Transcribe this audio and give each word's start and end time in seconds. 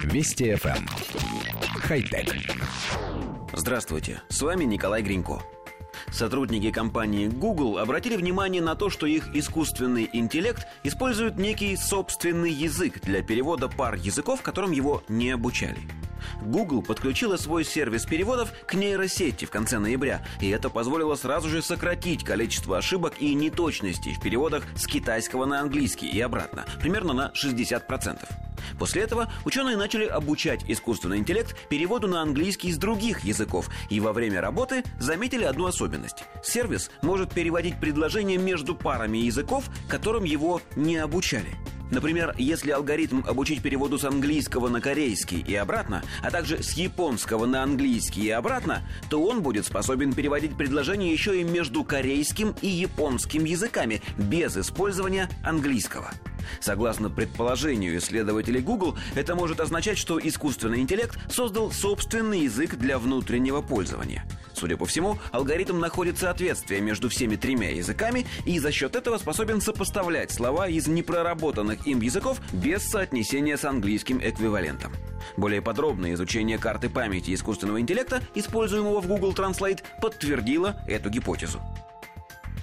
Вести 0.00 0.52
FM. 0.52 0.76
Эм. 0.76 0.86
Хай-тек. 1.80 2.34
Здравствуйте, 3.52 4.22
с 4.28 4.40
вами 4.42 4.64
Николай 4.64 5.02
Гринько. 5.02 5.42
Сотрудники 6.10 6.70
компании 6.70 7.28
Google 7.28 7.78
обратили 7.78 8.16
внимание 8.16 8.62
на 8.62 8.74
то, 8.74 8.90
что 8.90 9.06
их 9.06 9.34
искусственный 9.34 10.08
интеллект 10.12 10.66
использует 10.82 11.36
некий 11.36 11.76
собственный 11.76 12.50
язык 12.50 13.00
для 13.02 13.22
перевода 13.22 13.68
пар 13.68 13.94
языков, 13.94 14.42
которым 14.42 14.72
его 14.72 15.02
не 15.08 15.30
обучали. 15.30 15.78
Google 16.40 16.82
подключила 16.82 17.36
свой 17.36 17.64
сервис 17.64 18.04
переводов 18.04 18.52
к 18.66 18.74
нейросети 18.74 19.44
в 19.44 19.50
конце 19.50 19.78
ноября, 19.78 20.24
и 20.40 20.48
это 20.48 20.70
позволило 20.70 21.14
сразу 21.14 21.48
же 21.48 21.62
сократить 21.62 22.24
количество 22.24 22.78
ошибок 22.78 23.14
и 23.20 23.34
неточностей 23.34 24.14
в 24.14 24.20
переводах 24.20 24.64
с 24.76 24.86
китайского 24.86 25.46
на 25.46 25.60
английский 25.60 26.08
и 26.08 26.20
обратно, 26.20 26.64
примерно 26.80 27.12
на 27.12 27.32
60%. 27.34 28.18
После 28.78 29.02
этого 29.02 29.32
ученые 29.44 29.76
начали 29.76 30.04
обучать 30.04 30.64
искусственный 30.68 31.18
интеллект 31.18 31.56
переводу 31.68 32.08
на 32.08 32.22
английский 32.22 32.68
из 32.68 32.78
других 32.78 33.20
языков, 33.20 33.68
и 33.90 34.00
во 34.00 34.12
время 34.12 34.40
работы 34.40 34.84
заметили 34.98 35.44
одну 35.44 35.66
особенность. 35.66 36.24
Сервис 36.42 36.90
может 37.02 37.32
переводить 37.32 37.80
предложения 37.80 38.38
между 38.38 38.74
парами 38.74 39.18
языков, 39.18 39.64
которым 39.88 40.24
его 40.24 40.60
не 40.76 40.96
обучали. 40.96 41.56
Например, 41.92 42.34
если 42.38 42.70
алгоритм 42.70 43.20
обучить 43.26 43.60
переводу 43.60 43.98
с 43.98 44.04
английского 44.04 44.68
на 44.68 44.80
корейский 44.80 45.44
и 45.46 45.54
обратно, 45.54 46.02
а 46.22 46.30
также 46.30 46.62
с 46.62 46.72
японского 46.72 47.44
на 47.44 47.62
английский 47.62 48.22
и 48.22 48.30
обратно, 48.30 48.82
то 49.10 49.22
он 49.22 49.42
будет 49.42 49.66
способен 49.66 50.14
переводить 50.14 50.56
предложения 50.56 51.12
еще 51.12 51.38
и 51.38 51.44
между 51.44 51.84
корейским 51.84 52.54
и 52.62 52.68
японским 52.68 53.44
языками 53.44 54.00
без 54.16 54.56
использования 54.56 55.28
английского. 55.44 56.12
Согласно 56.60 57.10
предположению 57.10 57.98
исследователей 57.98 58.62
Google, 58.62 58.96
это 59.14 59.34
может 59.34 59.60
означать, 59.60 59.98
что 59.98 60.18
искусственный 60.18 60.80
интеллект 60.80 61.18
создал 61.30 61.70
собственный 61.70 62.40
язык 62.40 62.76
для 62.76 62.98
внутреннего 62.98 63.60
пользования. 63.60 64.24
Судя 64.62 64.76
по 64.76 64.86
всему, 64.86 65.18
алгоритм 65.32 65.80
находит 65.80 66.18
соответствие 66.18 66.80
между 66.80 67.08
всеми 67.08 67.34
тремя 67.34 67.70
языками 67.70 68.26
и 68.46 68.60
за 68.60 68.70
счет 68.70 68.94
этого 68.94 69.18
способен 69.18 69.60
сопоставлять 69.60 70.30
слова 70.30 70.68
из 70.68 70.86
непроработанных 70.86 71.84
им 71.84 72.00
языков 72.00 72.40
без 72.52 72.88
соотнесения 72.88 73.56
с 73.56 73.64
английским 73.64 74.20
эквивалентом. 74.22 74.92
Более 75.36 75.62
подробное 75.62 76.12
изучение 76.12 76.58
карты 76.58 76.88
памяти 76.88 77.34
искусственного 77.34 77.80
интеллекта, 77.80 78.22
используемого 78.36 79.00
в 79.00 79.08
Google 79.08 79.32
Translate, 79.32 79.80
подтвердило 80.00 80.80
эту 80.86 81.10
гипотезу. 81.10 81.60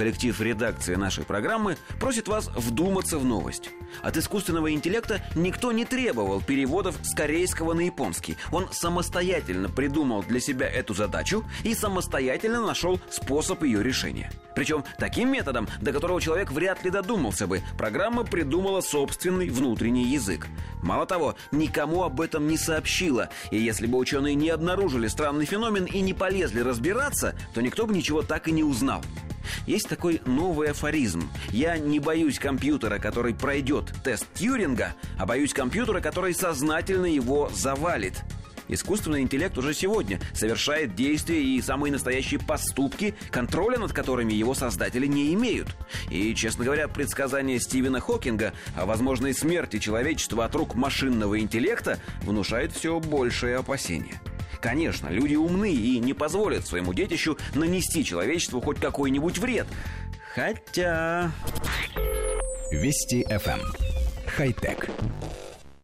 Коллектив 0.00 0.40
редакции 0.40 0.94
нашей 0.94 1.24
программы 1.24 1.76
просит 1.98 2.26
вас 2.26 2.48
вдуматься 2.56 3.18
в 3.18 3.24
новость. 3.26 3.68
От 4.00 4.16
искусственного 4.16 4.72
интеллекта 4.72 5.20
никто 5.34 5.72
не 5.72 5.84
требовал 5.84 6.40
переводов 6.40 6.96
с 7.02 7.14
корейского 7.14 7.74
на 7.74 7.82
японский. 7.82 8.38
Он 8.50 8.66
самостоятельно 8.72 9.68
придумал 9.68 10.22
для 10.22 10.40
себя 10.40 10.66
эту 10.66 10.94
задачу 10.94 11.44
и 11.64 11.74
самостоятельно 11.74 12.66
нашел 12.66 12.98
способ 13.10 13.62
ее 13.62 13.82
решения. 13.82 14.32
Причем 14.56 14.84
таким 14.98 15.30
методом, 15.30 15.68
до 15.82 15.92
которого 15.92 16.18
человек 16.18 16.50
вряд 16.50 16.82
ли 16.82 16.90
додумался 16.90 17.46
бы, 17.46 17.60
программа 17.76 18.24
придумала 18.24 18.80
собственный 18.80 19.50
внутренний 19.50 20.06
язык. 20.06 20.46
Мало 20.82 21.04
того, 21.04 21.34
никому 21.52 22.04
об 22.04 22.22
этом 22.22 22.48
не 22.48 22.56
сообщила, 22.56 23.28
и 23.50 23.58
если 23.58 23.86
бы 23.86 23.98
ученые 23.98 24.34
не 24.34 24.48
обнаружили 24.48 25.08
странный 25.08 25.44
феномен 25.44 25.84
и 25.84 26.00
не 26.00 26.14
полезли 26.14 26.60
разбираться, 26.60 27.34
то 27.52 27.60
никто 27.60 27.86
бы 27.86 27.92
ничего 27.92 28.22
так 28.22 28.48
и 28.48 28.52
не 28.52 28.64
узнал. 28.64 29.02
Есть 29.66 29.88
такой 29.88 30.20
новый 30.24 30.70
афоризм. 30.70 31.30
Я 31.50 31.78
не 31.78 32.00
боюсь 32.00 32.38
компьютера, 32.38 32.98
который 32.98 33.34
пройдет 33.34 33.92
тест 34.04 34.26
Тьюринга, 34.34 34.94
а 35.18 35.26
боюсь 35.26 35.52
компьютера, 35.52 36.00
который 36.00 36.34
сознательно 36.34 37.06
его 37.06 37.50
завалит. 37.54 38.22
Искусственный 38.70 39.22
интеллект 39.22 39.58
уже 39.58 39.74
сегодня 39.74 40.20
совершает 40.32 40.94
действия 40.94 41.42
и 41.42 41.60
самые 41.60 41.90
настоящие 41.90 42.38
поступки, 42.38 43.16
контроля 43.32 43.78
над 43.78 43.92
которыми 43.92 44.32
его 44.32 44.54
создатели 44.54 45.06
не 45.06 45.34
имеют. 45.34 45.76
И, 46.08 46.32
честно 46.36 46.64
говоря, 46.64 46.86
предсказание 46.86 47.58
Стивена 47.58 47.98
Хокинга 47.98 48.52
о 48.76 48.86
возможной 48.86 49.34
смерти 49.34 49.80
человечества 49.80 50.44
от 50.44 50.54
рук 50.54 50.76
машинного 50.76 51.40
интеллекта 51.40 51.98
внушает 52.22 52.72
все 52.72 53.00
большее 53.00 53.56
опасение. 53.56 54.20
Конечно, 54.60 55.08
люди 55.08 55.34
умны 55.34 55.72
и 55.72 55.98
не 55.98 56.12
позволят 56.12 56.66
своему 56.66 56.92
детищу 56.92 57.38
нанести 57.54 58.04
человечеству 58.04 58.60
хоть 58.60 58.78
какой-нибудь 58.78 59.38
вред. 59.38 59.66
Хотя... 60.34 61.32
Вести 62.70 63.24
FM. 63.24 63.60
Эм. 63.60 63.60
Хай-тек. 64.26 64.90